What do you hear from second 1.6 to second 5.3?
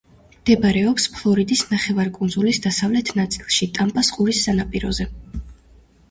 ნახევარკუნძულის დასავლეთ ნაწილში, ტამპას ყურის სანაპიროზე.